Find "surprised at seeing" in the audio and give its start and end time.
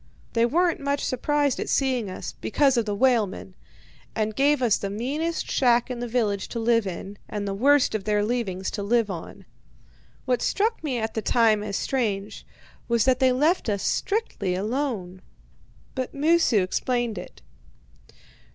1.05-2.09